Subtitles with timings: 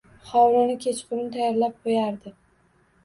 [0.29, 2.35] Hovlini kechqurun tayyorlab qo‘yardi.